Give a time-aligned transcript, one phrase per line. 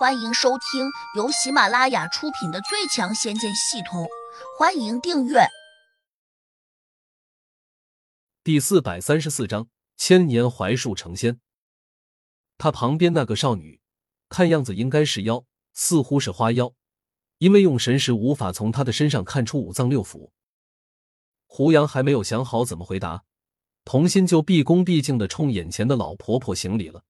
[0.00, 4.04] 欢迎收听由喜马拉雅出品的《最强仙剑系统》，
[4.58, 5.40] 欢迎订阅。
[8.42, 9.68] 第四百三十四章：
[9.98, 11.38] 千年槐树成仙。
[12.56, 13.82] 他旁边那个少女，
[14.30, 15.44] 看样子应该是妖，
[15.74, 16.72] 似乎是花妖，
[17.36, 20.30] 因为用神识无法从她的身上看出五脏六腑。
[21.44, 23.24] 胡杨还没有想好怎么回答，
[23.84, 27.04] 童心就毕恭毕敬的冲眼前的老婆婆行礼了。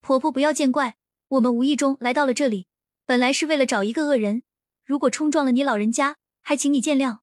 [0.00, 0.96] 婆婆不要见怪。
[1.28, 2.68] 我们无意中来到了这里，
[3.04, 4.44] 本来是为了找一个恶人。
[4.84, 7.18] 如果冲撞了你老人家，还请你见谅。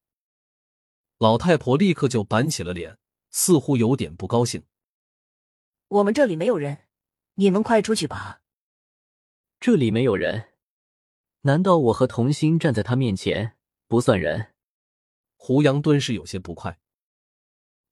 [1.18, 2.98] 老太婆立刻就板起了脸，
[3.30, 4.66] 似乎有点不高兴。
[5.88, 6.80] 我们这里没有人，
[7.36, 8.42] 你们快出去吧。
[9.62, 10.50] 这里没有人？
[11.42, 13.58] 难道我和童心站在他面前
[13.88, 14.54] 不算人？
[15.38, 16.78] 胡杨顿时有些不快。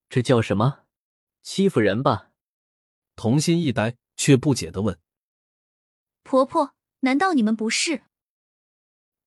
[0.10, 0.84] 这叫什么？
[1.42, 2.32] 欺负人吧？
[3.16, 5.00] 童心一呆，却不解的问。
[6.32, 8.04] 婆婆，难道你们不是？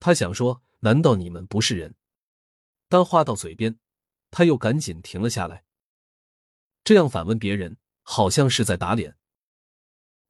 [0.00, 1.94] 他想说，难道你们不是人？
[2.88, 3.78] 但话到嘴边，
[4.30, 5.66] 他又赶紧停了下来。
[6.82, 9.19] 这样反问别人，好像是在打脸。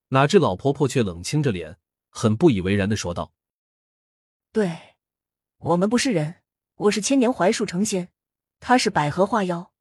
[0.09, 3.33] 哪知老婆婆却冷清着脸，很不以为然的说道
[4.51, 4.97] ：“对，
[5.59, 6.43] 我们不是人，
[6.75, 8.13] 我是千年槐树成仙，
[8.59, 9.73] 她是百合花妖。”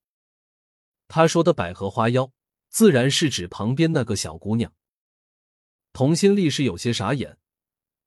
[1.10, 2.32] 她说的百合花妖，
[2.70, 4.72] 自然是指旁边那个小姑娘。
[5.94, 7.38] 童心立时有些傻眼，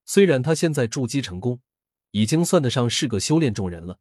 [0.04, 1.60] 虽然他现在筑基成功，
[2.10, 4.00] 已经算得上是个修炼中人了，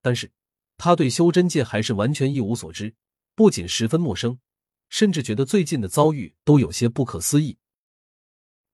[0.00, 0.32] 但是
[0.78, 2.94] 他对修真界还是完全一无所知，
[3.34, 4.40] 不仅十分陌生，
[4.88, 7.58] 甚至觉得最近的遭遇都有些不可思议。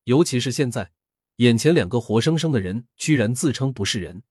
[0.05, 0.93] 尤其是现在，
[1.37, 4.23] 眼前两个活生生的人居然自称不是人，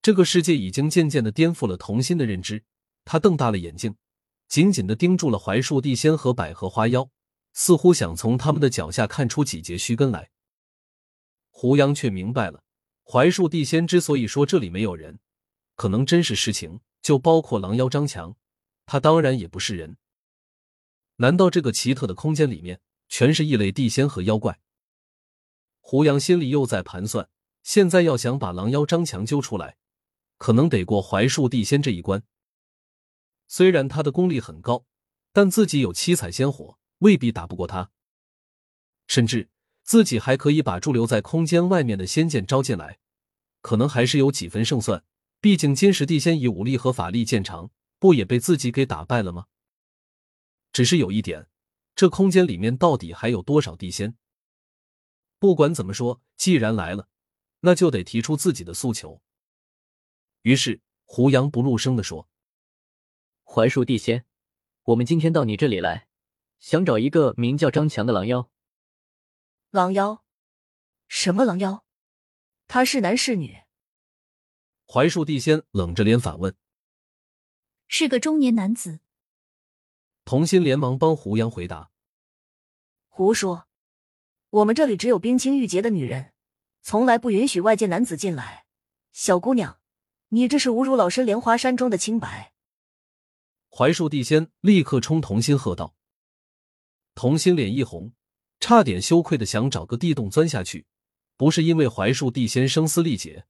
[0.00, 2.64] 这个世界已经渐渐的颠覆了童心的认知。
[3.04, 3.96] 他瞪大了眼睛，
[4.48, 7.10] 紧紧的盯住了槐树地仙和百合花妖。
[7.52, 10.30] 似乎想从他们的脚下看出几节须根来。
[11.50, 12.64] 胡杨却明白了，
[13.04, 15.20] 槐树地仙之所以说这里没有人，
[15.76, 18.36] 可能真是实情，就包括狼妖张强，
[18.86, 19.96] 他当然也不是人。
[21.16, 24.60] 难道这个奇特的空间里面全是异类地仙和妖怪？
[25.80, 27.28] 胡杨心里又在盘算，
[27.62, 29.76] 现在要想把狼妖张强揪出来，
[30.38, 32.22] 可能得过槐树地仙这一关。
[33.46, 34.86] 虽然他的功力很高，
[35.32, 36.78] 但自己有七彩仙火。
[37.02, 37.90] 未必打不过他，
[39.08, 39.50] 甚至
[39.82, 43.00] 自己还可以把驻留在空间外面的仙剑招进来，
[43.60, 45.04] 可能还是有几分胜算。
[45.40, 49.46] 毕竟金石地仙以武力和法力见长，不也被自己给打败了吗？
[50.72, 51.48] 只是有一点，
[51.96, 54.16] 这空间里面到底还有多少地仙？
[55.40, 57.08] 不管怎么说，既然来了，
[57.60, 59.20] 那就得提出自己的诉求。
[60.42, 62.28] 于是胡杨不露声的说
[63.42, 64.24] ：“槐树地仙，
[64.84, 66.06] 我们今天到你这里来。”
[66.62, 68.48] 想找一个名叫张强的狼妖。
[69.70, 70.24] 狼妖？
[71.08, 71.84] 什么狼妖？
[72.68, 73.64] 他是男是女？
[74.86, 76.54] 槐树地仙冷着脸反问。
[77.88, 79.00] 是个中年男子。
[80.24, 81.90] 童心连忙帮胡杨回答。
[83.08, 83.66] 胡说！
[84.50, 86.32] 我们这里只有冰清玉洁的女人，
[86.80, 88.66] 从来不允许外界男子进来。
[89.10, 89.80] 小姑娘，
[90.28, 92.54] 你这是侮辱老身莲花山庄的清白！
[93.68, 95.96] 槐树地仙立刻冲童心喝道。
[97.14, 98.12] 童心脸一红，
[98.60, 100.86] 差点羞愧的想找个地洞钻下去。
[101.36, 103.46] 不是因为槐树地仙声嘶力竭，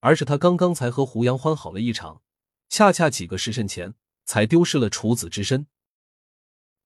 [0.00, 2.22] 而是他刚刚才和胡杨欢好了一场，
[2.68, 5.66] 恰恰几个时辰前才丢失了处子之身。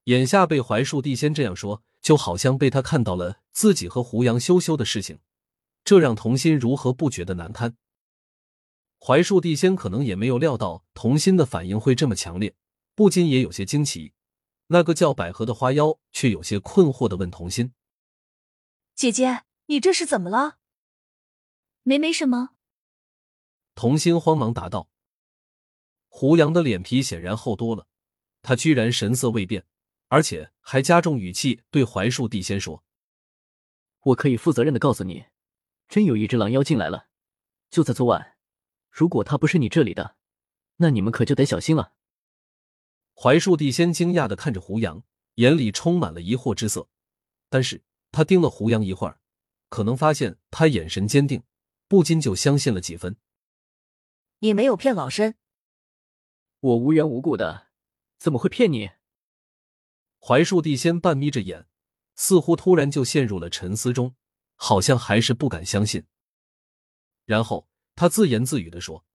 [0.05, 5.19] 眼下被槐树地仙这样说，就好像被他看到了自己和胡杨羞羞的事情，
[5.85, 7.77] 这让童心如何不觉得难堪？
[8.99, 12.55] 槐树地仙可能也没有料到童心的反应会这么强烈，
[12.95, 14.13] 不禁也有些惊奇。
[14.69, 17.73] 那个叫百合的花妖却有些困惑的问童心
[18.95, 20.59] ：“姐姐，你这是怎么了
[21.85, 22.51] ？”“没没什么。”
[23.77, 24.89] 童心慌忙答道。
[26.09, 27.87] 胡杨的脸皮显然厚多了，
[28.43, 29.67] 他居然神色未变，
[30.09, 32.83] 而且还加重语气对槐树地仙说
[34.03, 35.27] ：“我可以负责任的告诉你，
[35.89, 37.09] 真有一只狼妖进来了，
[37.71, 38.37] 就在昨晚。
[38.91, 40.17] 如果他不是你这里的，
[40.77, 41.93] 那你们可就得小心了。”
[43.17, 45.03] 槐树地仙惊讶的看着胡杨，
[45.37, 46.87] 眼里充满了疑惑之色。
[47.49, 47.83] 但是
[48.13, 49.19] 他盯了胡杨一会儿，
[49.71, 51.43] 可能发现他眼神坚定，
[51.89, 53.17] 不禁就相信了几分。
[54.41, 55.35] 你没有骗老身，
[56.61, 57.69] 我无缘无故的，
[58.19, 58.91] 怎么会骗你？
[60.19, 61.67] 槐树地仙半眯着眼，
[62.17, 64.15] 似乎突然就陷入了沉思中，
[64.57, 66.05] 好像还是不敢相信。
[67.25, 69.07] 然后他自言自语的说：“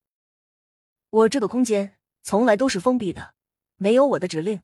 [1.12, 3.36] 我这个空间从来都是封闭的。”
[3.82, 4.62] 没有我的指令，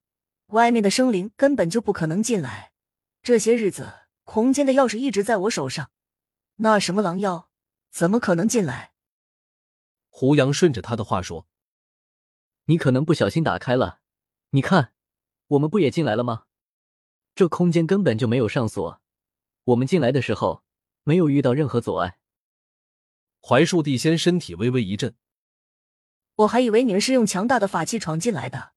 [0.50, 2.72] 外面的生灵根本就不可能进来。
[3.24, 3.92] 这些日子
[4.24, 5.90] 空间的钥匙一直在我手上，
[6.58, 7.50] 那什么狼妖
[7.90, 8.92] 怎么可能进来？
[10.10, 11.48] 胡杨顺着他的话说
[12.66, 14.02] ：“你可能不小心打开了，
[14.52, 14.94] 你看，
[15.48, 16.44] 我们不也进来了吗？
[17.34, 19.02] 这空间根本就没有上锁，
[19.64, 20.64] 我们进来的时候
[21.02, 22.20] 没有遇到任何阻碍。”
[23.42, 25.16] 槐树地仙身体微微一震，
[26.36, 28.74] 我还以为你们是用强大的法器闯进来的，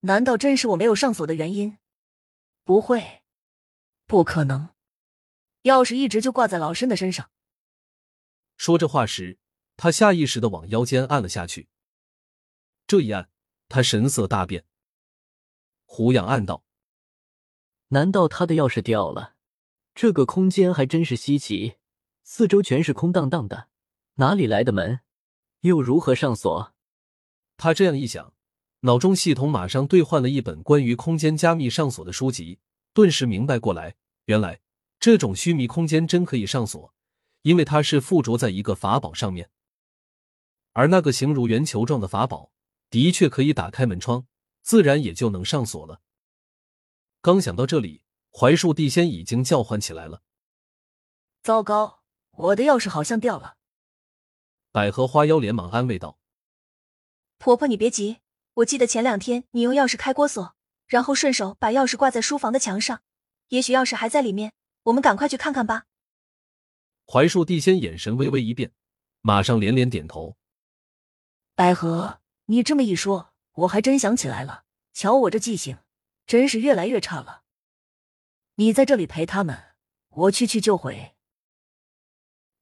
[0.00, 1.78] 难道真是我没有上锁的原因？
[2.64, 3.22] 不会，
[4.06, 4.70] 不可能，
[5.62, 7.30] 钥匙一直就挂在老身的身上。
[8.56, 9.38] 说这话时，
[9.76, 11.68] 他下意识的往腰间按了下去。
[12.86, 13.28] 这一按，
[13.68, 14.64] 他神色大变。
[15.84, 16.64] 胡杨暗道
[17.88, 19.36] ：“难道他的钥匙掉了？
[19.94, 21.76] 这个空间还真是稀奇，
[22.22, 23.68] 四周全是空荡荡的。”
[24.16, 25.00] 哪里来的门？
[25.60, 26.74] 又如何上锁？
[27.56, 28.34] 他这样一想，
[28.80, 32.60] 脑中系统马上兑换了一本关于空间加密上锁的书籍，
[32.92, 33.96] 顿时明白过来，
[34.26, 34.60] 原来
[35.00, 36.94] 这种虚拟空间真可以上锁，
[37.42, 39.50] 因为它是附着在一个法宝上面，
[40.74, 42.52] 而那个形如圆球状的法宝
[42.88, 44.28] 的确可以打开门窗，
[44.62, 46.00] 自然也就能上锁了。
[47.20, 50.22] 刚想到这里，槐树地仙已经叫唤起来了
[51.42, 53.56] ：“糟糕，我的钥匙好像掉了！”
[54.70, 56.20] 百合花妖连忙安慰道
[57.38, 58.18] ：“婆婆，你别急，
[58.58, 60.56] 我记得前两天你用钥匙开过锁，
[60.88, 63.02] 然后顺手把钥匙挂在书房的墙上，
[63.48, 64.52] 也许钥匙还在里面。
[64.84, 65.84] 我们赶快去看看吧。”
[67.06, 68.72] 槐树地仙眼神微微一变，
[69.20, 70.36] 马上连连点头。
[71.54, 74.64] 百合，你这么一说，我还真想起来了。
[74.92, 75.78] 瞧我这记性，
[76.26, 77.42] 真是越来越差了。
[78.56, 79.76] 你在这里陪他们，
[80.08, 81.14] 我去去就回。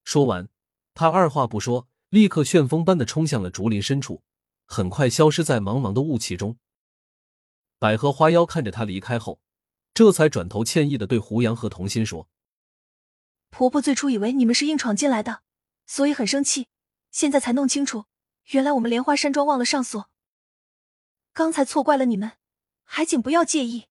[0.05, 0.51] 说完，
[0.93, 1.89] 他二话不说。
[2.11, 4.23] 立刻旋风般的冲向了竹林深处，
[4.67, 6.59] 很快消失在茫茫的雾气中。
[7.79, 9.41] 百合花妖看着他离开后，
[9.95, 12.29] 这才转头歉意的对胡杨和童心说
[13.51, 15.43] ：“婆婆最初以为你们是硬闯进来的，
[15.87, 16.69] 所以很生气，
[17.11, 18.07] 现在才弄清楚，
[18.47, 20.11] 原来我们莲花山庄忘了上锁。
[21.33, 22.33] 刚才错怪了你们，
[22.83, 23.87] 还请不要介意。”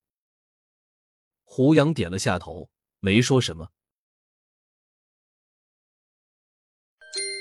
[1.43, 2.69] 胡杨点了下头，
[2.99, 3.69] 没说什么。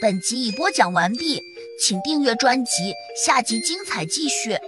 [0.02, 1.40] 本集已播讲完毕，
[1.79, 2.94] 请订阅专辑，
[3.26, 4.59] 下集精彩继续。